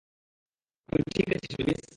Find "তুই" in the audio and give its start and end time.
0.89-1.01